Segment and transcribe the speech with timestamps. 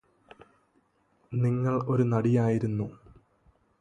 [1.31, 2.87] നിങ്ങള് ഒരു നടിയായിരുന്നു